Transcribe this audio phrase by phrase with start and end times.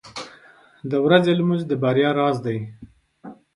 [0.91, 2.57] •د ورځې لمونځ د بریا راز دی.